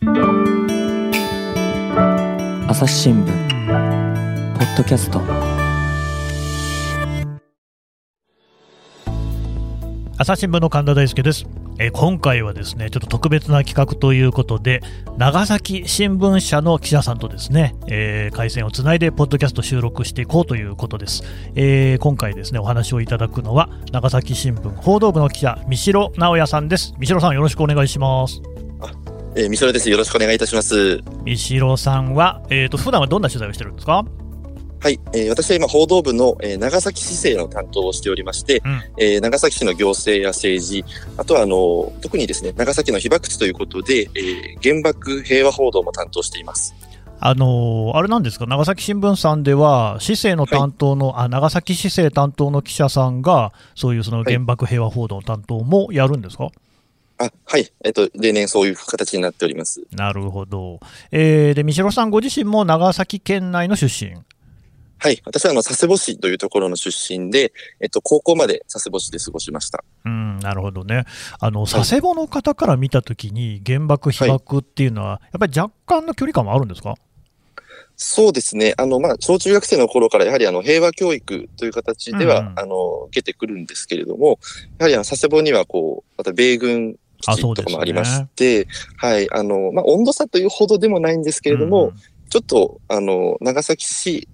[0.00, 0.06] 朝
[2.86, 3.26] 日新聞
[4.56, 5.20] ポッドキャスト。
[10.16, 11.46] 朝日新聞の神田大輔です。
[11.80, 14.82] え今回はですねちょっと特別な企画ということで
[15.16, 21.22] 長崎新聞社の記者さんとですね、えー、回線をつないでポッドキャスト収録していこうということです、
[21.54, 26.94] えー、今回ですねお話をいただくのは長崎新聞報道部の記者三代直也さんです。
[26.98, 28.42] 三代さんよろしくお願いします。
[29.40, 29.88] えー、三代です。
[29.88, 31.00] よろしくお願いいたします。
[31.24, 34.04] 三代さんは、えっ、ー、と、普段はどんな取材をしてるんですか？
[34.80, 40.84] はい、えー、私は今報道部の、えー、長崎市政の担当をしておりまして、うん、えー、長崎市の行政や政治、
[41.16, 46.74] あとはあの特にですね長崎の被爆地ということで、えー、原爆平和報道も担当しています。
[47.20, 56.52] あのあれなんですか、長崎新聞さんでは、市政の担当の、はい、あ長崎市政担当の記者さんが、そういうその原爆平和報道の担当もやるんですか、はい
[57.20, 59.82] あはい、えっと、例年そういう形になっております。
[59.90, 60.78] なるほど。
[61.10, 64.14] えー、で、三代さんご自身も長崎県内の出身？
[65.00, 65.20] はい。
[65.24, 69.84] 私はあの、佐世保市というところの出身で、えっと、高校まで佐世保市で過ごしました。
[70.04, 71.04] うん、なるほどね。
[71.38, 76.94] あの、佐世保の方から見たときに、原爆、被爆っていうのは、はい、やっぱり若干の距離感もあるんですか？
[78.00, 78.74] そうですね。
[78.76, 84.38] あの、まあ、小中学生の頃からやはりあの、平和教育という形では、うん、あの、受けてくるんですけれども、
[84.78, 88.66] やはりあの、佐世保にはこう、また米軍基地とかもありまして、ね、
[88.96, 91.94] はい、あの、まあ、温度差というほどでもないんですけれども、うん、
[92.30, 94.28] ちょっと、あの、長崎市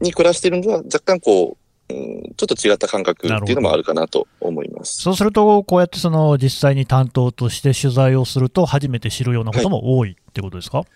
[0.00, 1.56] に暮らしているのは若干こ
[1.90, 5.00] う、うん、ちょっと違った感覚っていうのもあるかなと思います。
[5.00, 10.86] そうすると、こうやってその実際に担当として取材をすると、初めて知るようなことも多いってことですか、はい、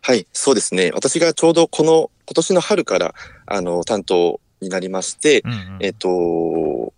[0.00, 0.90] はい、そうですね。
[0.94, 3.14] 私がちょうどこの、今年の春から、
[3.46, 6.94] あの、担当になりまして、うんうん、えっ、と、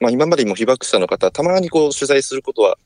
[0.00, 2.78] まあ、今までも被爆者の方、たまにこう取材することは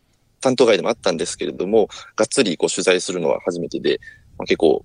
[0.43, 4.01] 担当外でもあったんですけれども、がっつりこう取材するのは初めてで、
[4.39, 4.85] まあ、結構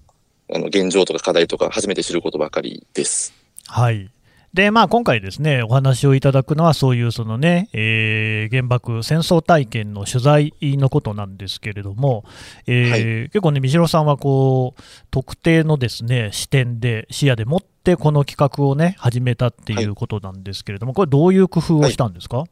[0.53, 3.33] あの現状とか課題とか初めて知ることばかりです。
[3.67, 4.09] はい。
[4.53, 12.23] でまあ、今回ですね、お話をいただくのは、そういうそのね、えー、原爆戦争体験の取材のことなんですけれども、
[12.65, 14.81] えーはい、結構ね、三代さんはこう、
[15.11, 22.49] 特定のですね、視点で、視野でもってこの企画をね、始めたっていうことなんですけれども、これどういう工夫をしたんですか、はい、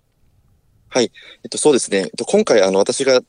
[0.95, 1.11] はい、
[1.43, 2.09] えっと、そうですね。
[2.25, 3.19] 今回、あの、私が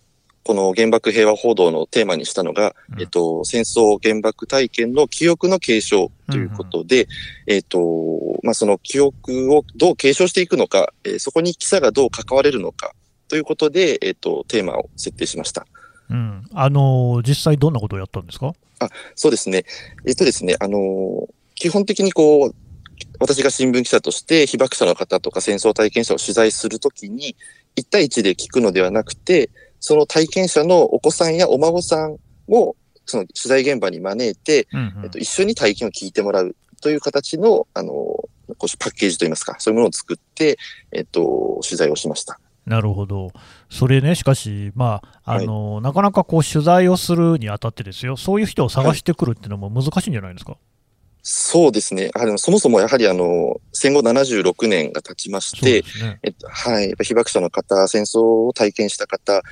[0.45, 7.11] この原爆平和報道のテーマにしたのが、うん、えっと、戦争原爆体験の記憶の継承ということで、うん
[7.49, 12.95] うん、えっと、まあ、その記憶をどう継承していくのか、えー、そこに記者がどう関われるのか
[13.27, 15.67] ということで、えっと、テーマを設定しました。
[16.09, 16.45] うん。
[16.53, 18.53] あのー、実際どんなことをやったんですか？
[18.79, 19.65] あ、そうですね。
[20.07, 22.55] えっとですね、あのー、基本的にこう、
[23.19, 27.37] 私が新聞記者として被爆者の方とか戦争体験者を取材するときに、
[27.77, 32.17] 1対1で聞くのではなくて、その体験者のお子さんやお孫さん
[32.49, 40.59] を、その取材現場に招いて、うんうん、えっと、一緒に体験を聞いてもらうという形の、あの、こうパッケージといいますか、そういうものを作って、
[40.93, 42.41] えっと、取材をしました。
[42.65, 43.31] なるほど、
[43.71, 50.53] それね、しかし、まああの、はい、なかなかこう取材をするにあたってですよ、そういう人を探してくるっていうのも難しいんじゃないですか？
[50.53, 50.61] はい
[51.29, 52.13] そうですね。
[52.15, 56.95] あのそもそもやはりあの、戦後76年が経ちまして、ね、えっと、はい。
[57.03, 59.43] 被爆者の方、戦争を体験した方っ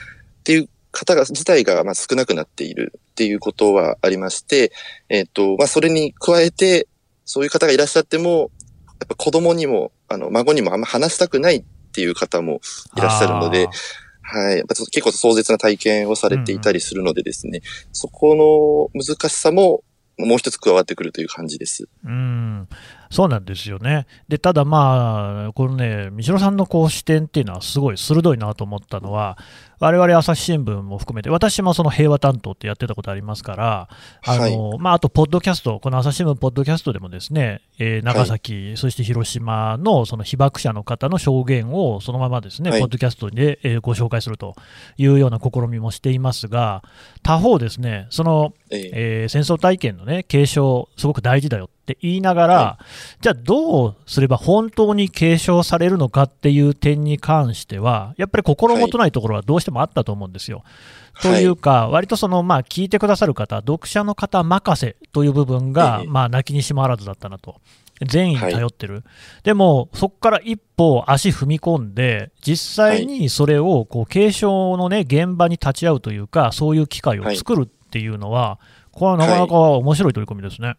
[0.44, 4.70] ていう方が、自体がまあ少なくなっているっていうことはありまして、
[5.08, 6.86] えっと、まあそれに加えて、
[7.24, 8.52] そういう方がいらっしゃっても、
[9.00, 12.60] やっぱ子供にも、あの、孫にもあんま話したくないっていう方も
[12.96, 13.66] いらっしゃるので、
[14.22, 14.62] はい。
[14.68, 19.82] 結構壮絶な体験をされていたりするのでですね、うん、そこの難しさも
[20.18, 21.88] もう一つ加わってくるという感じです。
[22.04, 22.68] うん
[23.14, 24.08] そうなんですよね。
[24.26, 29.38] で、ただまあ、このね、三代さんのこう視点っていうのはすごい鋭いなと思ったのは、
[29.78, 33.88] 我々朝日新聞も含めて、私もその平和担当ってやってたことありますから、
[34.26, 44.56] あの、はい、まあ、あと、ポッドキャスト、この朝日新聞ポッドキャストでもですね、えー、長崎、はい、そして広島のその被爆者の方の証言をそのままですね、はい、ポッドキャストで、えー、ご紹介すると
[44.96, 46.82] いうような試みもしていますが、
[47.22, 52.84] 他方ですね、その、えー、戦争体験のね、継承、すごく大事だよって言いながら、はい、
[53.20, 60.62] じゃあどうすれば本当に継承されるのかっていう点に関しては、やっぱり心もとないところはどうしてもあったと思うんですよ。
[61.12, 67.56] はい、というか、割とその、まあ、聞いてくださる方、読者の方任せという部分が、まあ、泣きにしもあらずだったなと。
[68.04, 69.02] 善意に頼ってる、はい、
[69.44, 78.58] でも、そこから一歩足踏み込んで、実際にそれをこう継承の、ね、現場に立ち会うというか、そういう機会を作るっていうのは、
[78.90, 80.74] これはなかなか面白い取り組みですね。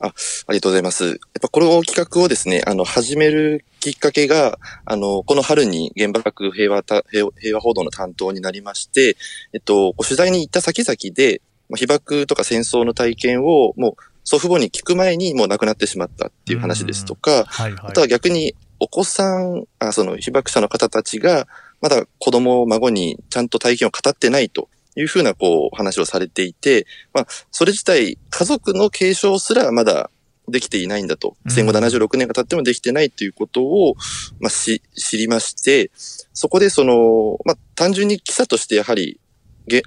[0.00, 1.04] あありがとうございます。
[1.06, 9.16] やっぱこの企画をですね、あの、始めるきっかけが、あの、この春に原爆平和た平和報道の担当になりまして、
[9.52, 11.40] えっと、取材に行った先々で、
[11.74, 21.48] 被爆とか戦争の体験をもう祖父母に聞く前にもう亡くなってしまったっていう話ですとか、はいはい、あとは逆にお子さん、あその被爆者の方たちが、
[21.80, 30.10] まだ子供、孫にちゃんと体験を語ってないというふうなこう話をされていて、まあ、それ自体家族の継承すらまだ
[30.48, 31.36] できていないんだと。
[31.48, 33.94] 戦後76年が経ってもできてないということを、
[34.40, 35.90] まあ、し、知りまして、
[36.32, 39.20] そこでその、まあ、単純に記者としてやはり、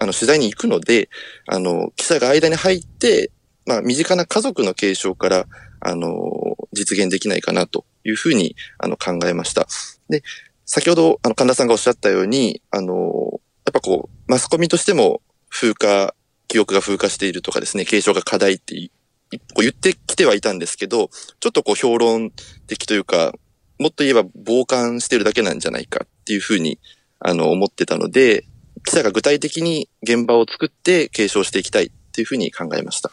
[0.02, 1.10] あの、取材に行くので、
[1.48, 3.32] あの、記者が間に入って、
[3.66, 5.46] まあ、身近な家族の継承から、
[5.80, 9.68] あの、実現できないかなというふうに、あの、考えました。
[10.10, 10.24] で、
[10.66, 13.40] 先ほど、あの、神田さんがおっしゃったように、あの、
[13.70, 16.16] やっぱこう、マスコミとしても風化、
[16.48, 22.32] 記憶が風化しているとかですね、継承が課題って言ってきてはいたんですけど、ちょっとこう評論
[22.66, 23.32] 的というか、
[23.78, 26.80] もっと言えば傍観してるだけなんじゃないかっていうふうに、
[27.20, 28.46] あの、思ってたので、
[28.84, 33.12] 記者が具体的に現場を作って継承していきたいっていうふうに考えました。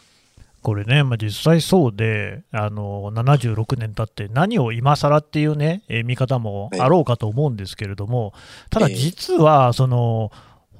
[0.67, 8.33] これね、まあ、実際そうで、あの76年経って何を今更っていうね、えー、見方もあろうかと思うんですけれども、
[8.69, 10.31] ただ実は、その、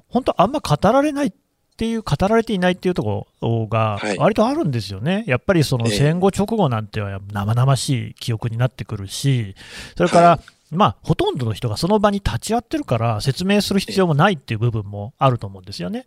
[0.10, 1.32] 本当、あんま語られないっ
[1.78, 9.56] ていう、語られていないっていうところが、割とあるんですよね、はい、やっぱりその戦後直後なんては生々しい記憶になってくるし、
[9.96, 10.40] それから、
[10.70, 16.06] まあ、ほとんどの人がその場に立ち会ってるから説明する必要もないっていう部分もあると思うんですよね。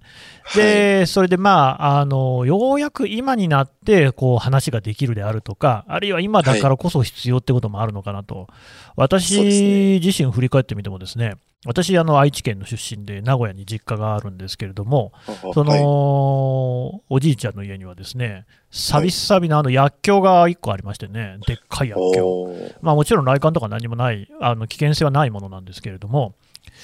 [0.55, 8.49] で、はい、それでまあ、あの、ようやく今になってこう話ができるであるとか、あるいは今だからこそ必要ってこともあるのかなと。
[8.97, 15.13] 私自身振り返ってみてもですね、私、あの、愛知県の出身で、名古屋に実家があるんですけれども、
[15.53, 22.75] その、はい、おじいちゃんの家にはですね、さびさびのあの薬莢が1個ありましてね、でっかい薬莢。
[22.81, 26.35] まあもちろん来館とか何もない、あの危険性はないものなんですけれども、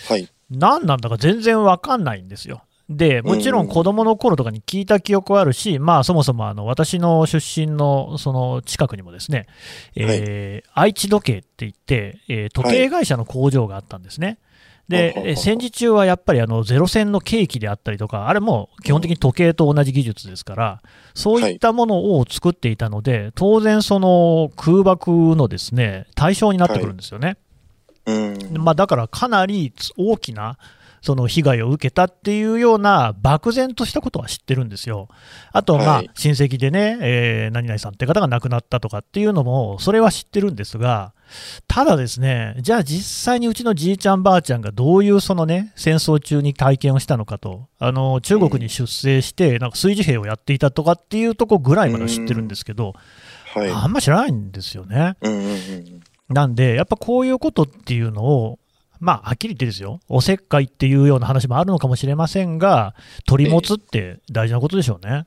[0.08, 2.62] はい、何なんだか全然わかんないんですよ。
[2.88, 9.46] で、もちろん子供の頃とかに聞いた記憶はあるし、まあそもそもあの私の出身のその近くにもですね、
[9.96, 14.38] えー、愛知時計って言って、えー、時計会社の工場があったんですね。
[14.88, 20.82] で、戦時中はやっぱりあのゼロ戦のケーキであったりとか、あれも基本的に時計と同じ技術ですから、
[21.14, 27.36] そういったものを作っていたので、当然、その空爆のですね対象になってくるんですよね。
[28.52, 30.58] まあ、だからかなり大きな
[31.02, 35.08] その被害を受けたっていうような漠然としたことは知ってるんですよ。
[35.52, 41.12] あと、まあ、親戚でね、えー、何々さんって方が亡くなったとかっていうのも、それは知ってるんですが、
[41.66, 52.94] ただですね、じゃあ実際にうちのじいちゃんばあちゃんがどういうそのね、戦争中に体験をしたのかと、あの、中国に出征して、なんか炊事兵をやっていたとかっていうとこぐらいまで知ってるんですけど、
[53.54, 55.16] はい、あんま知らないんですよね。
[56.28, 58.58] なんで、やっぱこういうことっていうのを、
[58.98, 62.94] まあ、はっきり言ってですよ、おせっかいっていうような話もあるのかもしれませんが、
[63.26, 65.26] 取り持つって大事なことでしょうね。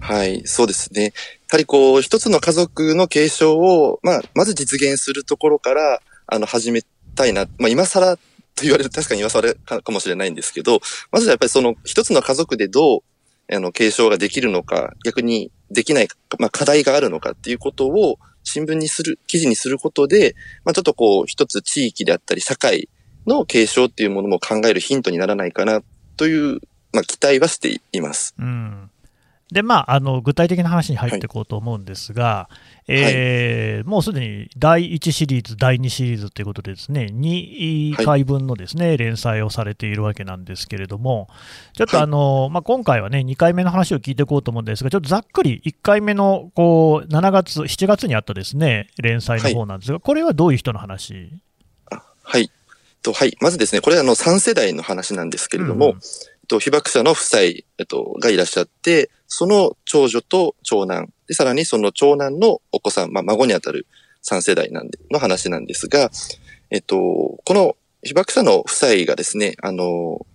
[0.00, 1.04] はい、そうですね。
[1.04, 1.10] や
[1.52, 6.82] はりこう、一つの家族の継承を、まあ、まず実現するところから、あの、始め
[7.14, 7.46] たいな。
[7.58, 8.22] まあ、今更と
[8.62, 13.00] 言われる、確かに今更かかもしれないんですけど、まずやっぱりその一つの家族でどう、
[13.54, 16.08] あの、継承ができるのか、逆にできない、
[16.38, 22.88] まあ、課題があるのかっていうことを、新聞にする、記事にすることで、まあ、ちょっとこう、一つ地域であったり、社会
[23.26, 25.82] の継承っていうものも考えるヒントにならないかな
[26.16, 26.60] という、
[26.92, 28.34] まあ、期待はしています。
[28.38, 28.90] うん
[29.52, 31.28] で、まあ、あの具体的な話に入ってい。
[31.28, 32.48] こうと思うんですが、は
[32.88, 41.28] い、えーはい、もうすでに第1シリーズ、第2シリーズということで、ですね2回分のですね、はい、連載をされているわけなんですけれども、
[41.74, 51.30] ちょっとあの、まあ、今回はね、2回目の話を聞いていこうと思うんですが、ちょっとざっくり1回目のこう7月、7月にあったですね連載の方なんですが、これはどういう人の話？
[51.90, 52.50] あはい。
[53.02, 56.00] とはい、まずですね、これはあの3世代の話なんですけれども、うん
[56.46, 63.86] と、被爆者の夫妻、えっと、がいらっしゃって、その長女と長男、で、さらにその長男のお子さん、まあ、孫にあたる
[64.24, 66.10] 3世代なんで、の話なんですが、
[66.70, 70.26] えっと、この被爆者の夫妻がですね、あの、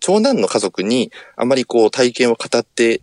[0.00, 3.02] 長男の家族にあまりこう体験を語って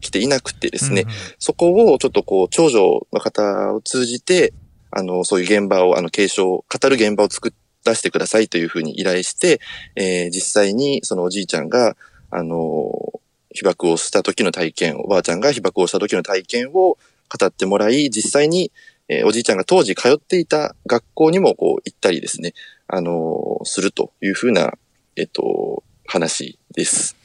[0.00, 4.52] きていなくてですね、うんうん、そこをちょっとこう長女の方を通じて、
[4.90, 7.52] あの、そういう現場を、あの、継承、語る現場を作
[7.86, 9.60] 出してくださいというふうに依頼して、
[9.94, 11.96] えー、実際にそのおじいちゃんが、
[12.30, 13.20] あの、
[13.52, 16.98] 被爆をした時の体験、おばあちゃんが被爆をした時の体験を語
[17.44, 18.70] ってもらい、実際に、
[19.08, 22.52] えー、おじいちゃんが当時通っていた学校にもこう行ったりですね、
[22.88, 24.74] あのするというふうな、
[25.16, 27.16] えっと、話です。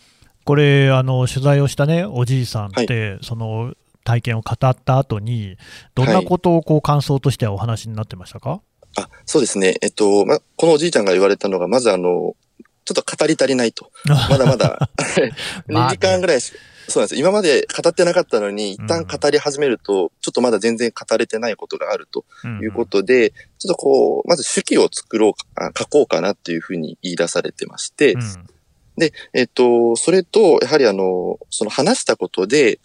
[0.43, 5.57] これ、あの、取材をしたね、おじいさんって、はい、その、体験を語った後に、
[5.93, 8.61] どんなことをこう感想としてはお話になってましたか、
[8.97, 9.75] あそうですね。
[9.81, 12.35] えっと、ま、このおじいちゃんが言われたのが、まずあの、
[12.85, 13.91] ちょっと語り足りないと。
[14.29, 14.89] まだまだ
[15.67, 16.53] 2時間ぐらいし、
[16.87, 17.19] そうなんです。
[17.19, 22.25] 今まで語ってなかったのに、一旦語り始めると、ちょっとまだ全然語れてないことがあると
[22.61, 28.21] いうことで、うんうん、ちょっとこう、まず手記を作ろうか、書こうかなっていうふうに言い出されてまして、うん、
[28.97, 32.79] で、えっと、それと、やはりあの、その話したことで、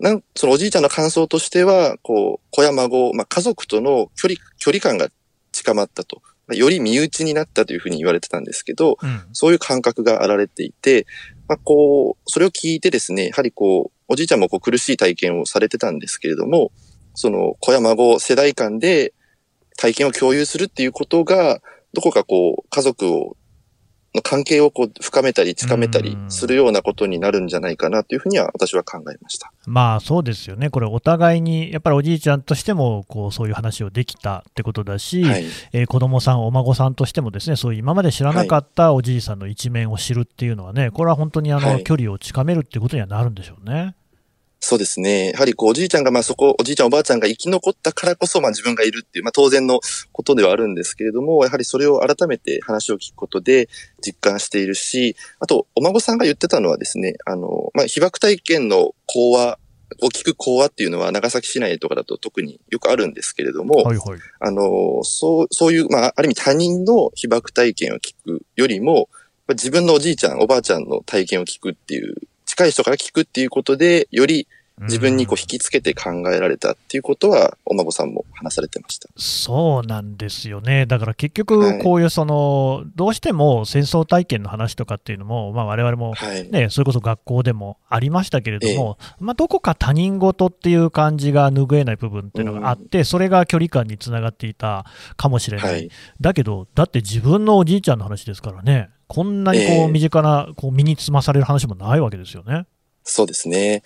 [0.00, 5.08] なんそのおじいちゃんの感想としては、こう、子や孫、まあ、家族との距離、距離感が
[5.64, 6.22] 近まったと。
[6.52, 11.06] より身内になったというふうに言われてたんですけど、うん、そういう感覚があられていて、
[11.48, 16.70] まあ、こう、それを聞いてですね、やはりこう、おじいちゃんもこう苦しい体験をされてたんですけれども、
[17.14, 19.14] その子や孫世代間で
[19.78, 21.62] 体験を共有するっていうことが、
[21.94, 23.43] どこかこう、家族をの
[24.22, 29.52] 関係をこう深めたり、つかめたりするようなことになるんじゃないかなというふうには私は考えました。
[29.66, 35.44] まあそうですよね、これ、お互いにやっぱりおじいちゃんとしてもこうそういう話をできたってことだし、はい。
[35.72, 43.94] えー、子供さん、お孫さんとしてもですねそういう今まで知らなかったおじいさんの一面を知るっていうのはね、これは本当にあの、距離を近めるっていうことにはなるんでしょうね。
[44.64, 45.32] そうですね。
[45.32, 49.80] やはりこう、おじいちゃんが、まあそこ、おじいちゃんおばあちゃんが生き残ったからこそ、まあ自分がいるっていう、まあ当然の
[50.10, 53.68] ことではあるんですけれども、やはりそれを改めて話を聞くことで
[54.00, 59.58] 実感しているし、あと、お孫さんが言ってたのはですね、あの、まあ被爆体験の講話
[60.00, 69.08] を聞く講話っていうのは長崎市内とかだと特によくあるんですけれども、はいはい、あの、そう、そういう、まあ、ある意味他人の被爆体験を聞くよりも、
[69.50, 72.14] 自分のおじいちゃん、おばあちゃんの体験を聞くっていう、
[72.46, 74.48] 近い人から聞くっていうことで、より
[74.80, 79.08] 自分にこう引きつけて考えられたっていうことは、お孫さんも話されてました。
[79.16, 86.14] そうなんですよね、だから結局、こういうその、はい、どうしても戦争体験の話とかっていうのも、われわれも
[86.50, 95.90] ね、はい、それこそ学校でもありましたけれども、えまあ、どこか他人事っていう感じが拭えない部分っていうのがあって、うん、それが距離感につながっていたかもしれない、はい、
[96.20, 102.66] だけど、だって自分のおじいちゃんの話ですからね、こんなにこう身近な、こう身につまされる話もないわけですよね。
[103.04, 103.82] そうですね。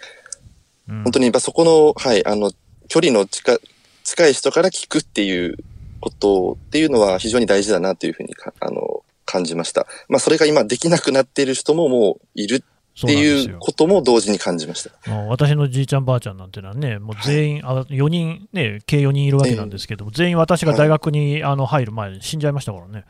[0.89, 2.51] 本当にやっぱそこの、はい、あの、
[2.89, 3.59] 距離の近、
[4.05, 5.57] 近い人から聞くっていう
[6.01, 9.87] ことっていうのは非常に大事だなというふうにあの、感じました。
[10.09, 12.65] まあ、それが今できなくなっている人ももういる
[13.07, 15.13] っていうことも同時に感じました。
[15.29, 23.05] 私のじいちゃんばあちゃんなんていうのはね、もう全員、はい、あ4人、ね、計4人いるわけなんですけども、えー、全員私が大学に、あの入る前に死んじゃいましたからね、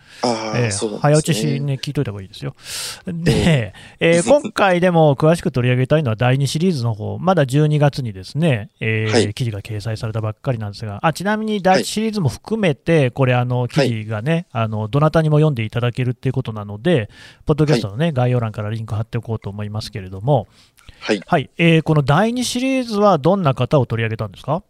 [0.57, 2.55] えー、早打ちし、ね、聞いといた方がいいですよ。
[3.07, 17.09] で、えー、今回でも詳しく取り上げたいのは第2シリーズの方まだ12月にですね、えー、はい、記事が掲載されたばっかりなんですが、あちなみに第1シリーズも含めて、これ、あの記事がね、あの、どなたにも読んでいただけるっていうことなので、
[17.47, 20.47] ポッドキャストのね、概要欄からリンク貼っておこうと思いますけれども、
[21.01, 21.23] はい。
[21.27, 21.51] はい。
[21.59, 24.63] えー、この第2シリーズはどんな方を取り上げたんですか？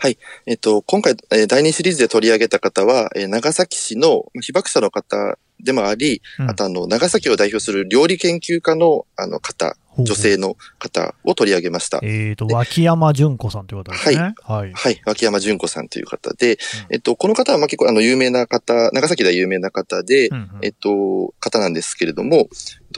[0.00, 0.18] はい。
[0.46, 11.98] えっ、と、今回、えー、第2シリーズで取り上げた方は、えー、長崎市の被爆者の方でもあり、うん、あとあの、長崎を代表する料理研究家のあの方、女性の方を取り上げました。
[12.04, 14.34] えっ、ー、と、脇山純子さんという方ですね。
[14.44, 14.72] はい。
[14.72, 15.02] はい。
[15.04, 16.58] 脇山純子さんという方で、うん、
[16.94, 22.48] えっと、この方はまあ結構あの、有名な方、長崎では有名な方で、うんうん、えっと、方なんですけれども、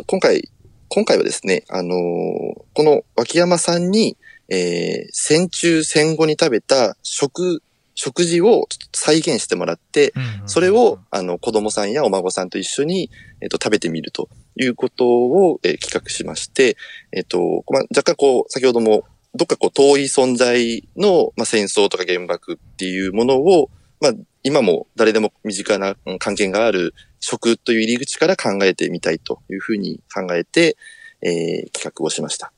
[0.07, 0.51] 今回、
[0.93, 4.17] 今回はですね、あのー、この脇山さんに、
[4.49, 7.63] えー、戦中戦後に食べた食、
[7.95, 10.13] 食事を再現してもらって、
[10.47, 13.09] それを、あの、子供さんやお孫さんと一緒に、
[13.41, 16.77] えっ、ー、と、食べてみるということを、えー、企画しまして、
[17.13, 19.05] えっ、ー、と、まあ、若干こう、先ほども、
[19.37, 30.77] どっかこう、遠い存在の、まあ、戦争とか原爆っていうものを、まあ、今も誰でも身近な関係がある食という入り口から考えてみたいというふうに考えて、
[31.23, 32.53] えー、企画をしました。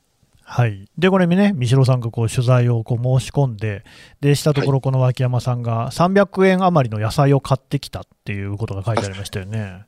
[0.45, 3.85] はい、でこれね、三代さんがこう取材をこう申し込んで、
[4.21, 9.87] でしたところ、この脇山さんが300円余りの野菜を買ってきたっていうことが書いてありましたよね。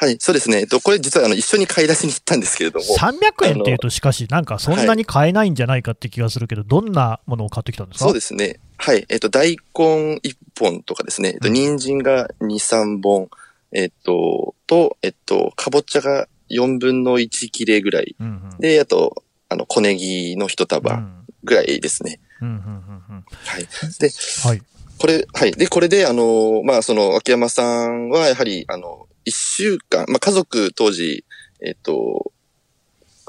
[0.00, 0.60] はい、そうですね。
[0.60, 2.86] えっと、これ実はあの一緒に買い出しに行ったんですけれども。
[2.96, 8.04] 300円っていうと、しかし、なんかそんなに買えないんじゃないかって気がするけど、はい、どんなものを買ってきたんですか？
[8.06, 8.60] そうですね。
[8.78, 9.04] はい。
[9.10, 13.28] えっと、大根1本とかですね、えっと、人参が2、3本、
[13.72, 18.16] えっと、と、えっと、かぼちゃが4分の1切れぐらい。
[18.18, 21.02] うんうん、で、あと、あの、小ネギの一束
[21.44, 22.20] ぐらいですね。
[22.40, 23.68] はい。
[23.98, 24.10] で、
[24.48, 24.62] はい。
[24.96, 25.52] これ、はい。
[25.52, 31.24] で、これで、あの、まあ、その、秋山さんは、やはり、あの、一週間、まあ、家族、当時、
[31.60, 32.32] えっと、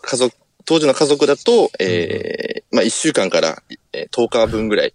[0.01, 3.61] 家族、当時の家族だと、ええー、まあ、一週間から、
[3.93, 4.93] えー、10日分ぐらい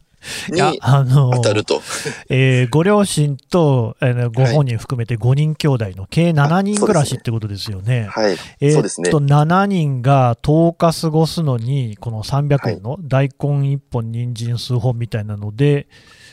[0.49, 1.83] に 当たると。
[2.29, 8.09] えー、ご両親と、えー、ご本人含めて5人兄弟の計7人暮らしってことですよね。
[8.11, 8.37] はい。
[8.61, 15.89] えー、っと、7人が10日過ごすのに、この300円の大根1本、人参数本みたいなので、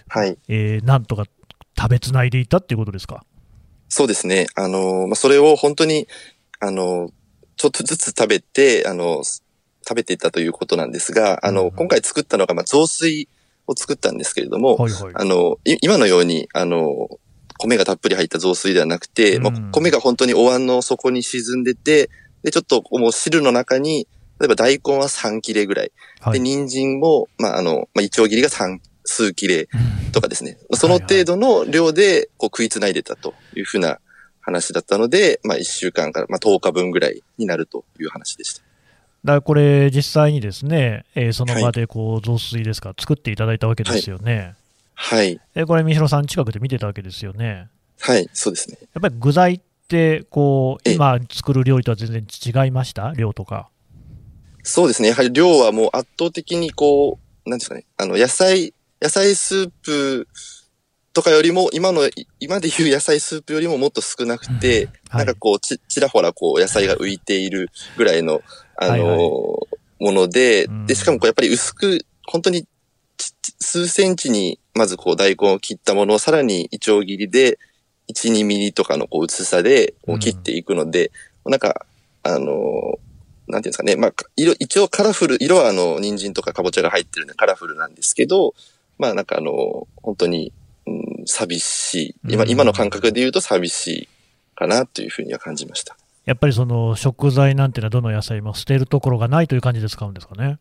[0.08, 0.38] はい。
[0.48, 1.26] えー、なんとか
[1.78, 3.24] 食べつないでいたっていうことですか？
[3.94, 4.48] そうですね。
[4.56, 6.08] あの、まあ、それを本当に、
[6.60, 7.12] あの、
[7.58, 13.30] ちょっとずつ食べて、あの、食べていたということなんですが、あの、今回作ったのが、まあ、雑炊
[13.68, 17.08] を作ったんですけれども、はいはい、あの、今のように、あの、
[17.60, 22.10] 米がたっぷり入った雑炊ではなくて、うん、もう米が本当にお椀の底に沈んでて、
[22.42, 24.08] で、ちょっともう汁の中に、
[24.40, 25.92] 例えば大根は3切れぐらい。
[26.20, 29.70] はい、で、人参も、まあ、あの、まあ、一丁切りが3、数切れ
[30.12, 30.58] とかですね。
[30.70, 34.00] うん、その程度の量で、こう、食いつないでたというふうな
[34.42, 38.62] 話だったので、まあ、1週間から、まあ、10日分ぐらいになるという話でした。
[39.26, 44.56] だこれ、実際にですね、えー、その場でこう雑炊ですか、作っていただいたわけですよね。
[44.96, 45.40] はい。
[45.56, 47.70] えこれ、三代さん、近くで見てたわけですよね。
[48.02, 48.78] はい、そうですね。
[48.82, 52.26] やっぱり具材って、こう、今作る料理とは全然
[52.66, 53.14] 違いました？
[53.16, 53.70] 量とか。
[54.64, 55.10] そうですね。
[55.10, 60.28] やはり量はもう圧倒的にこう、なんですかね、あの、野菜、野菜スープ
[61.12, 64.90] とかよりも、今の、今で言う野菜スープよりももっと少なくて、うん。
[65.10, 68.42] はい、なんかこうち、ちらほらこう野菜が浮いているぐらいの、
[68.78, 69.02] あのはい。
[69.02, 69.68] はい、も
[70.00, 72.66] ので、で、しかもこうやっぱり薄く、本当に
[73.60, 77.60] 数センチにまずこう大根を切ったものをさらにイチョウ切りで
[78.08, 81.12] 1、2ミリとかのこう薄さで切っていくので、
[81.44, 81.86] うん、なんか、
[82.24, 83.00] あの、
[83.48, 83.96] なんていうんですかね。
[83.96, 88.54] まあ、色、一応カラフル、色はあの、人参とかかぼちゃが入ってるんでカラフルなんですけど、
[89.04, 90.54] まあなんかあの、本当に
[90.86, 92.16] うん、寂しい。
[92.30, 94.10] 今、今の感覚で言うと寂しい
[94.56, 95.96] かなというふうには感じました。
[96.26, 100.58] やっぱりその食材なんていうのはどの野菜も捨てるところがないという感じで使うんですかね？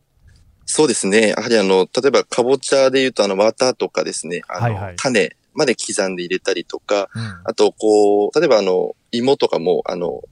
[0.65, 1.31] そうですね。
[1.31, 10.23] やはりあの、例えばかぼちゃで言うとあの、綿とかですね、あの、はいはい、種まで刻んで入れたりとか、うん、あとこう、例えばあの、芋とかも、あの、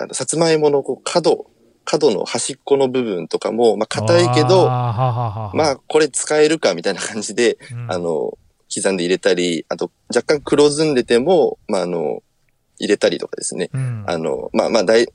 [0.00, 1.50] あのさつまいものこう角、
[1.84, 8.38] 角の端っこの部分とかも、まあ硬いけど、まあこれ使えるかみたいな感じで、うん、あの、
[8.72, 12.22] 刻んで入れたり、あと若干黒ずんでても、まあ、あの、
[12.78, 13.68] 入れたりとかですね。
[13.72, 15.06] うん、あの、まあ、まあ、大、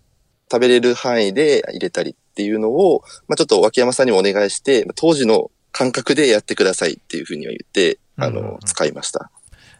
[0.51, 9.31] 食べれる範囲で入れたりっていうのを、まあ、ちょっと脇山さんにお願いして、当時の感覚でやってくださいっていうふうには言って、あの、うんうん、使いました。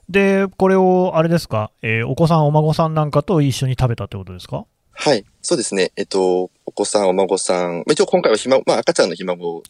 [0.09, 4.65] で、これを、あれですか、えー、お子さん、お孫さんなんかと一緒に食べたってことですか？
[4.95, 5.25] はい。
[5.41, 5.91] そうですね。
[5.95, 9.61] えっと、お子さん、お孫さん、一応今回はひま、まあ赤ちゃんのひ孫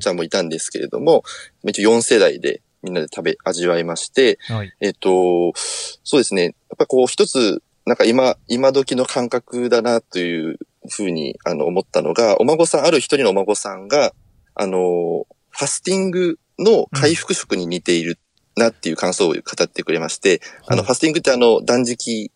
[0.00, 1.24] ちゃんもいたんですけれども、
[1.66, 6.44] 一応4世代でみんなで食べ、味わいまして、はい、えっ、と、そうですね。
[6.44, 14.14] やっぱこう一つ、なんか今、今時の感覚だなというふうに、あの、思ったのが、お孫さん、ある一人のお孫さんが、
[14.54, 18.18] あの、ファスティングの回復食に似ている
[18.56, 22.30] なっていう感想を語ってくれまして、うん、あの、ファスティングってあの、断食、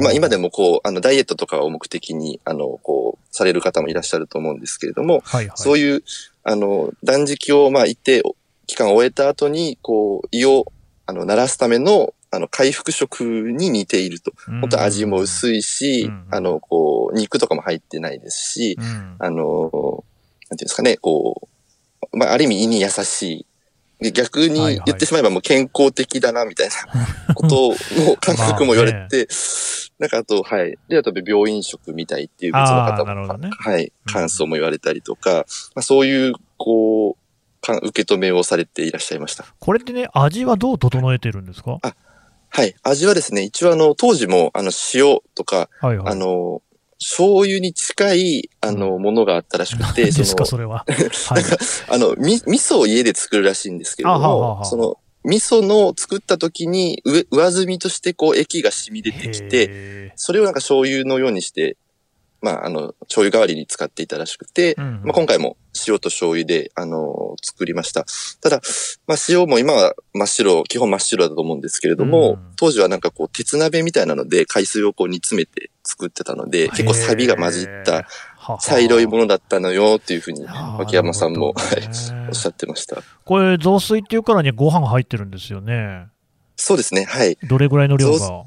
[0.00, 6.02] まあ今でもこう、あの、ダイエットとかを目的に、あの、こう、される方もいらっしゃると思うんですけれども、はいはい、そういう、
[6.44, 8.22] あの、断食を、まあ、一定
[8.66, 10.72] 期間を終えた後に、こう、胃を、
[11.06, 14.32] あの、鳴らすための、あの、回復食に似ていると。
[14.60, 18.78] 本当味も薄いし、あの、こう、肉とかも入ってないですし、
[19.18, 20.04] あの、
[20.48, 21.48] なんていうんですかね、こ
[22.12, 23.46] う、まあ、ある意味胃に優しい。
[24.12, 26.74] 逆に言ってしまえばもう健康的だな、みたいな
[27.34, 27.70] こと
[28.02, 29.28] の感覚も言われて、
[29.98, 30.78] なんかあと、はい。
[30.88, 39.44] で、あと病院食みたいっていう別の方も、ね、はい、感想も言われたりとか、まあ、そういう、こう、受け止めをされていらっしゃいました。
[39.58, 41.78] これってね、味はどう整えてるんですか？
[41.82, 41.94] あ
[42.50, 42.74] はい。
[42.82, 46.62] 味はですね、一応あの、当時も、あの、塩とか、はいはい、あの、
[46.98, 50.84] 醤油に近い、あの、ものがあったらしくて、そ ですか、それは。
[51.28, 51.44] はい、
[51.88, 61.76] あの、み、味噌を家で作るらしいんですけれども、ははその、味噌の作った時に上、上澄みとしてこう液が染み出てきて、それをなんか醤油のようにして
[62.40, 68.04] まあ、あの、醤油代わりに使っていたらしくて、うんうん、まあ、今回も塩と醤油で、あのー、作りました。
[68.40, 68.60] ただ、
[69.06, 78.06] まあ、塩も今は真っ白、基本真っ白だと思うんですけれども、うん、当時はなんかこう、鉄鍋みたいなので、海水をこう煮詰めて作ってたので、結構サビが混じった
[78.60, 80.44] 茶色いものだったのよっていうふうに、
[80.78, 81.88] 脇山さんも、はい、
[82.28, 83.02] おっしゃってました。
[83.24, 86.06] これ、雑炊っていうからにご飯入ってるんですよね。
[86.56, 87.36] そうですね、はい。
[87.42, 88.44] どれぐらいの量が？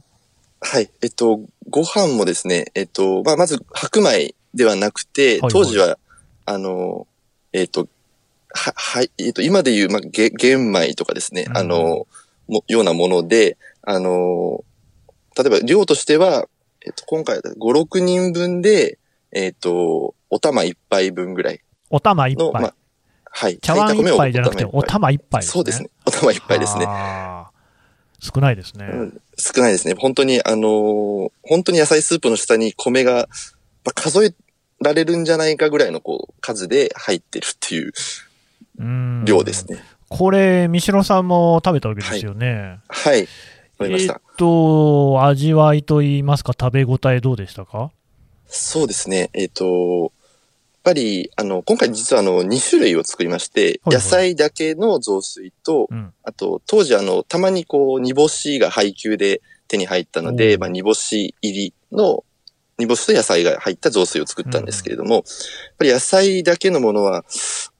[0.61, 0.89] はい。
[1.01, 5.97] えっと、ご飯もですね、えっと、まあ、まず白米ではなくて、当時は、
[6.45, 7.07] あの、
[7.53, 7.87] えっと、
[8.53, 12.07] は、はい、えっと、今で言う、まあ、げ、玄米とかですね、うん、あの、
[12.47, 14.63] も、ようなもので、あの、
[15.37, 16.47] 例えば量としては、
[16.85, 18.99] えっと、今回は5、6人分で、
[19.31, 21.61] えっと、お玉1杯分ぐらい。
[21.89, 22.61] お玉1杯。
[22.61, 22.73] まあ、
[23.31, 23.59] はい。
[23.59, 25.89] 茶碗一杯じゃなくて、お玉一杯、ね、そうですね。
[26.05, 26.85] お玉一杯ですね。
[28.19, 29.95] 少ないですね、うん、少ないですね。
[29.97, 33.29] 本当に、あのー、本当に野菜スープの下に米が、
[33.85, 34.33] まあ、数え
[34.81, 37.93] られるんじゃないかぐらいのこう数で入ってるっていう
[39.25, 39.83] 量ですね。
[40.09, 42.79] これ、三代さんも食べたわけですよね。
[42.87, 43.27] はい。
[43.77, 47.91] はい、えっと、味わいといいますか、食べ応えどうでしたか？
[48.47, 49.29] そうですね。
[49.33, 50.11] えっ、ー、と、
[50.83, 62.23] ぱり、あの、今回実はあの、2種類を作りまして、はいはい、野菜だけの雑炊と、うん、あと、当時あの、たまにこう、煮干しが配給で手に入ったので、まあ、煮干し入りの、
[62.77, 65.23] 煮干しと野菜が入った雑炊を作ったんですけれども、うん、やっ
[65.77, 67.25] ぱり野菜だけのものは、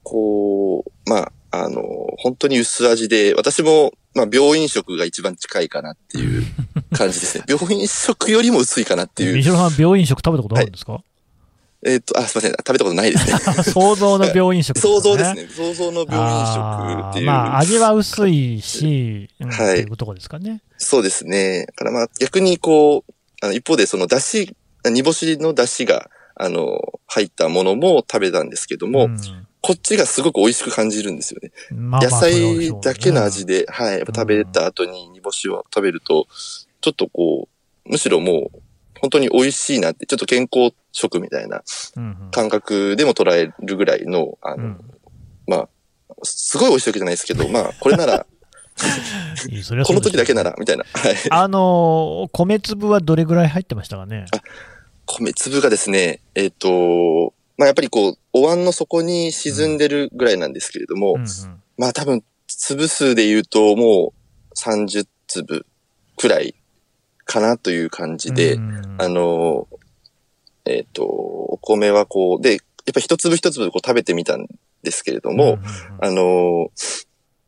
[0.02, 1.82] こう、まあ、あの、
[2.18, 6.44] 本当に薄味で、私も、まあ、病院食が一番近いかなっていう
[6.92, 7.44] 感じですね。
[7.48, 9.36] 病院食よりも薄いかなっていう。
[9.36, 11.02] 西野さん、病院食食べたことあるんですか、はい
[11.86, 12.50] えっ、と、あ、すみません。
[12.52, 13.38] 食べたことないですね。
[13.72, 15.48] 想像の病院食、ね、想像ですね。
[15.48, 17.26] 想像の病院食っていう。
[17.26, 19.80] まあ、味は薄いし、はい。
[19.80, 20.62] っていうところですかね。
[20.76, 21.66] そうですね。
[21.66, 29.18] だからまあ、逆にこう、あの一方でその出汁、煮干しの出汁が、あの、入ったものも食べたんですけども、うん、
[29.62, 31.50] こっちがすごく美味しく感じるんですよね。
[31.70, 33.98] まあまあ野菜だけの味で、ね、はい。
[33.98, 36.26] やっぱ食べた後に煮干しを食べると、
[36.80, 37.48] ちょっとこ
[37.86, 38.58] う、むしろもう、
[39.00, 41.62] 本当に美味しいなって、ちょっと健康食みたいな
[42.30, 44.80] 感覚でも捉えるぐらいの、あの、うん、
[45.46, 45.68] まあ、
[46.22, 48.26] すごい美味しいわけじゃないですけど、まあ、これなら、
[49.84, 50.84] この時だけなら、みたいな。
[50.92, 51.16] はい。
[51.30, 54.26] あのー、米粒はどれぐらい入ってましたかね？
[55.06, 61.26] 米粒がですね、えっ、ー、と、まあやっぱりこう、お椀の底に沈んでるぐらいなんですけれども、うんうん。
[61.26, 64.12] うん、まあ多分、粒数で言うとも
[64.50, 65.66] う30粒
[66.16, 66.54] くらい
[67.30, 68.58] かなという感じで、
[68.98, 69.68] あの、
[70.64, 72.60] えっ、ー、と、お米はこう、で、やっ
[72.92, 74.46] ぱ一粒一粒こう食べてみたん
[74.82, 75.60] ですけれども、
[76.00, 76.22] あの、
[76.58, 76.70] やっ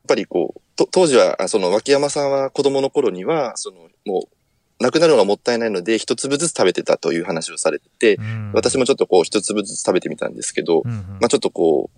[0.07, 4.29] ぱりこう、当時は、その脇山さんは子供の頃には、その、も
[4.81, 11.91] う、なくなるのがもったいないので、一粒ずつ食べてたという話をされてて、うん、私もちょっとこう、一粒ずつ食べてみたんですけど、うんうん、まあちょっとこ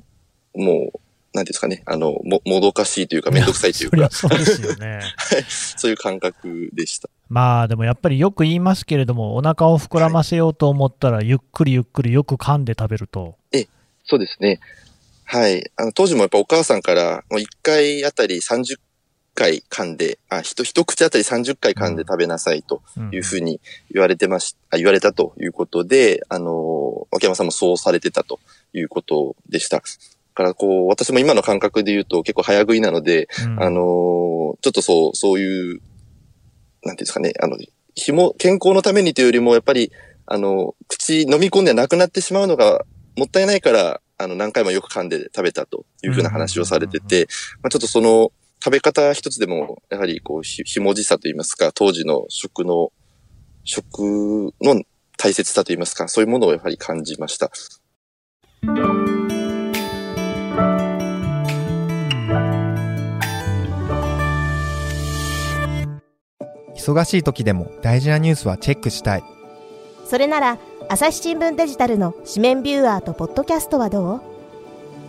[0.54, 1.00] う、もう、
[1.34, 4.08] なんですかね、あの、も、もどかしいというか、めんどくさいというか。
[4.10, 5.00] そうですよね。
[5.76, 7.10] そういう感覚でした。
[7.28, 13.36] まあでもやっぱりよく言いますけれども、お腹を膨らませようと思ったら、ゆっくりゆっくりよく噛んで食べると。
[13.52, 13.66] え、
[14.04, 14.60] そうですね。
[15.24, 15.68] はい。
[15.76, 18.76] あの、当時もやっぱお母さんから、もう1回あたり30
[19.34, 28.38] 回噛んで、あ、一、一口あたり30回噛んで食べなさいというふうに言われてまし、あ、言われたということで、あの、脇山さんもそうされてたと
[28.72, 29.82] いうことでした。
[30.34, 35.86] からこう、私も今の感覚で言うと結構早食いなので、うん、あの、ちょっとそう、そういう、なんてい
[36.90, 37.56] うんですかね、あの、
[37.94, 39.92] 紐、健康のためにというよりも、やっぱり、
[40.26, 42.84] あの、口飲み込んでなくなってしまうのが
[43.16, 47.28] もったいないから、あの、何回もよく噛んで食べたというふうな話をされてて、
[47.62, 52.92] まあちょっとその、食べ方一つでも、やはりこう、ひ、ひもじさといいますか、当時の食の、
[53.64, 54.82] 食の
[55.16, 57.50] 大切さといいますか、そういうものをやはり感じました。
[66.84, 69.24] 忙しい時でも大事なニュースはチェックしたい。
[70.04, 70.58] それなら、
[70.90, 74.20] 朝日新聞デジタルの紙面ビューアーとポッドキャストはどう？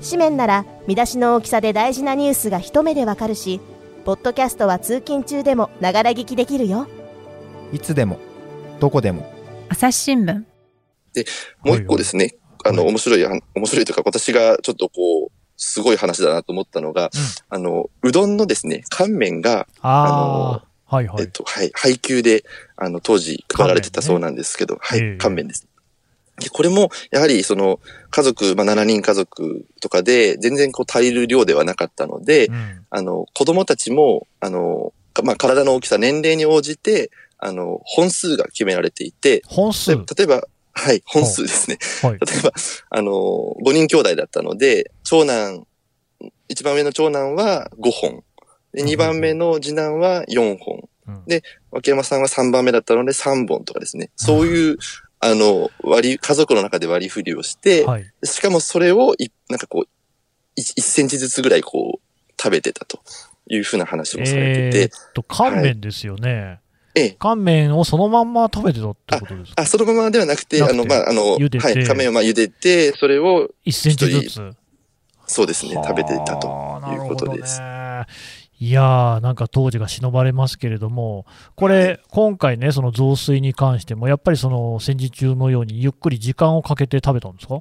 [0.02, 3.60] 紙面なら見出しの大きさで大事なニュースが一目でわかるし、
[4.06, 6.88] ポッドキャストは通勤中でもながら聞きできるよ。
[7.74, 8.20] いつでも、
[8.80, 9.30] どこでも。
[9.68, 10.46] 朝日新聞。
[11.14, 11.26] で、
[11.62, 17.10] もう一個ですね、はいはい、あの、面白い、面白いというか、私がちょっとこう、すごい話だなと思ったのが、うん、
[17.50, 21.24] あの、うどんのですね、乾麺が、あの、はいはい。
[21.24, 22.44] えっと、はい、配給で、
[22.78, 25.68] あの、当時配られてたそうなんですけど、ね、はい、乾麺です。
[26.40, 34.94] で、これも、やはり、その、家族、まあ、7人家族とかで、全然こう、足りる量ではなかったので、うん、あの、子供たちも、あの、
[35.24, 40.44] まあ、体の大きさ、年齢に応じて、あの、本数が決められていて、本数例えば、
[40.74, 41.78] はい、本数ですね。
[42.02, 42.52] はい、例えば、
[42.90, 45.66] あの、5人兄弟だったので、長男、
[46.50, 48.24] 一番上の長男は5本。
[48.76, 50.90] で、2番目の次男は4本。
[51.08, 54.10] うん、で、脇山さんは3番目だったので3本とかですね。
[54.16, 54.78] そういう、
[55.20, 63.00] あの、割り、家族の中で割り振りをして、はい、しかもそれをい、なんかこう、1, 1センチずつぐらいこう、食べてたと
[63.48, 64.82] いうふうな話もされてて。
[64.82, 66.34] えー、と、乾麺ですよね。
[66.34, 66.60] はい
[66.98, 67.16] ええ。
[67.20, 69.62] 乾麺をそのまんま食べてたってことですか？
[69.62, 71.50] あそのままではなくて、あの、まあ、あの、はい、
[71.86, 74.56] 乾麺をまあ茹でて、それを、1センチずつ。
[75.28, 76.48] そうですね、食べていたと
[76.94, 77.60] いうことです。
[78.60, 87.60] いやー、なんか当時が忍ばれますけれども、これ、今回ね、その雑炊に関しても、やっぱりその戦時中のようにゆっくり時間をかけて食べたんですか？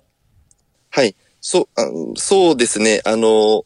[0.91, 1.83] はい、そう、あ
[2.17, 3.01] そうですね。
[3.05, 3.65] あの、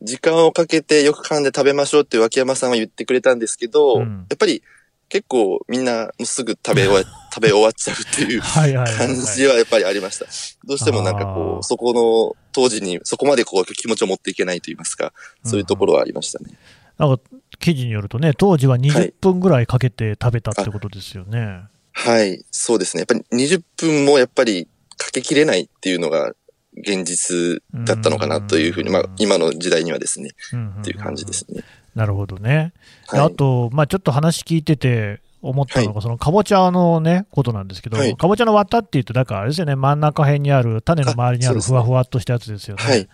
[0.00, 4.26] 時間をかけてよく噛んで食べましょうって脇山さんは言ってくれたんですけど、うん。
[4.30, 4.62] やっぱり
[5.08, 10.26] 結構みんなもうすぐ食べ終わ 食べ終わっちゃうっていうはいはいはいはい感じはやっぱりありました。
[10.66, 15.12] どうしてもなんかこう、そこの当時にそこまでこう気持ちを持っていけないと言いますか、
[15.44, 16.50] そういうところはありましたね。
[16.98, 17.22] なんか
[17.58, 21.64] 記事によるとね、当時は20分ぐらいかけて食べたってことですよね。
[21.92, 23.00] はい、そうですね。
[23.00, 26.32] やっぱり20分もやっぱりかけきれないっていうのが
[26.76, 31.62] 現実だったのかなというふうに、うんまあ今の時代にはですね、うんうんうんっていう感じですね。
[31.94, 32.72] なるほどね。
[33.12, 42.82] ではいあと、まあ、ちょっと話聞いてて思ったのが、そのかぼちゃのね、ことなんですけど、はいかぼちゃの綿っていうと、だからあれですよね、真ん中辺にある、種の周りにあるふわふわっとしたやつですよね。
[42.82, 43.08] はい。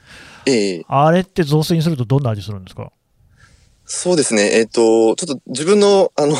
[0.46, 2.92] ええあれって雑炊にするとどんな味するんですか？
[3.84, 4.42] そうですね。
[4.52, 6.36] えっ、と、ちょっと自分の、あの、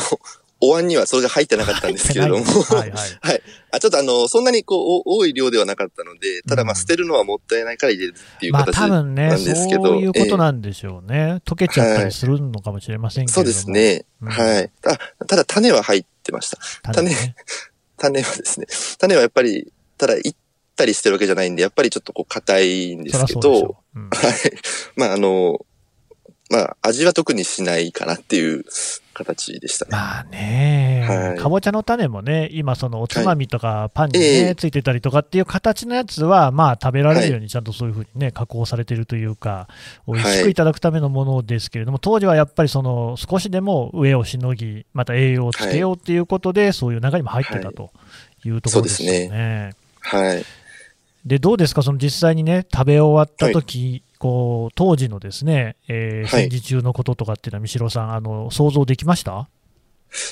[0.61, 3.19] お椀にはそれが入ってなかったんですけれども、 はいはい。
[3.21, 3.41] はい。
[3.71, 11.41] あ、ちょっとあの、そんなにこう、お多い量ではなかったので、ただまあ、うん捨てるのはもったいないから入れるっていうまあ形多分ね、なんですけどそういうことなんでしょうね。
[11.45, 13.45] 溶けちゃったりするのかもしれませんけれども。
[13.45, 13.69] そうです。
[13.69, 14.05] ね。
[14.21, 14.71] うんはい。
[14.85, 16.57] あ、ただ種は入ってました。
[16.93, 17.35] 種ね。
[17.97, 20.35] 種はですね、種はやっぱり、ただ、いっ
[20.75, 23.77] たりしてるわけじゃないんで、やっぱりちょっとこう、硬いんですけど。
[23.95, 24.33] うんはい。
[24.95, 25.65] まあ、あの、
[26.51, 28.65] まあ、味は特にしないかなっていう
[29.13, 29.91] 形でしたね。
[29.93, 31.37] まあね、はい。
[31.37, 39.69] かぼちゃの種もね、今、そのおつまみとかパンにね、ええついてたりとかっていう形のやつは、まあ食べられるようにちゃんとそういうふうにね、加工されてるというか、
[40.05, 47.91] 美味しくいただくためのものですけれども、当時はやっぱりその少しでも上をしのぎ、また栄養をつけようっていうことで、そういう中にも入ってたと
[48.43, 49.71] いうところですよね。
[50.01, 50.43] はい。
[51.25, 56.43] で、どうですか、その実際にね、食べ終わった時、こう、当時のですね、えーはい。
[56.43, 59.49] 戦時中のこととかっていうのは、三代さん、あの、想像できました？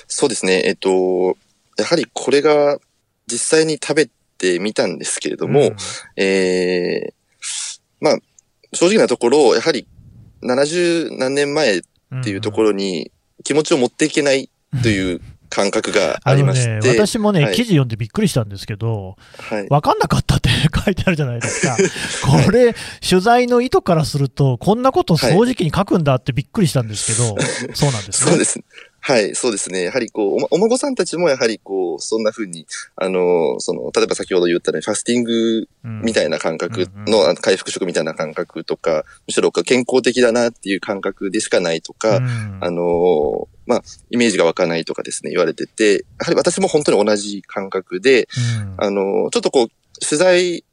[0.07, 0.61] そうですね。
[0.65, 1.35] えっと、
[1.75, 2.77] やはりこれが
[3.25, 5.75] 実際に食べてみたんですけれども、うん。
[6.17, 8.17] えーまあ、
[8.73, 9.87] 正直なところ、やはり
[10.43, 11.81] 70何年前っ
[12.23, 13.11] ていうところに
[13.43, 14.51] 気持ちを持っていけない
[14.83, 19.67] という感覚がありまして、ね、私もね、はい記事読んでびっくりしたんですけど、はい。
[19.67, 21.75] 分かんなかったって書いてあるじゃないですか。
[22.45, 22.73] これ、
[23.07, 27.35] 取材の意図からすると、こんなこと正直に書くんだってびっくりしたんですけど、
[27.73, 28.31] そうなんですね。
[28.31, 28.59] そうです。
[29.01, 29.83] はい、そうですね。
[29.83, 48.27] やはりこう、お孫さんたちもやはりこう、そんな風に、あの、その、例えば先ほど言ったように、ファスティングうんみたいな感覚うんうん回復食みたいな感覚とか、むしろ健康的だなっていう感覚でしかないとか、うんあの、まあ、イメージが湧かないとかですね、言われてて、やはり私も本当に同じ感覚で、
[48.57, 48.75] うん。
[48.83, 49.69] あの、ちょっとこう、
[50.03, 50.65] 取材、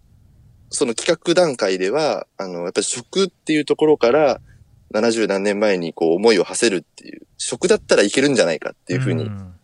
[0.71, 4.41] その企画段階では、あの、やっぱり食っていうところから、
[4.95, 9.55] 70何年前にこう思いを馳せるっていう、食だったらいけるんじゃないかっていうふうにん。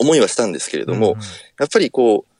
[0.00, 1.18] 思いはしたんですけれども、うん
[1.60, 2.32] やっぱりこう、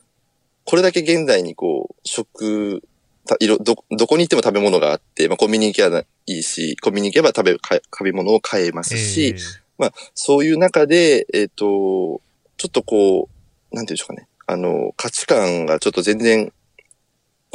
[0.65, 2.83] これだけ現代にこう、食、
[3.27, 9.35] たいろ、ど、どこに行っても食べ物があって、まあコンビニ行けばいいし、コンビニ行けば食べ、か食べ物を買えますし、
[9.79, 12.21] まあそういう中で、えっ、と、
[12.57, 13.29] ちょっとこ
[13.73, 14.29] う、なんていうんでしょうかね。
[14.47, 16.53] あの、価値観がちょっと全然、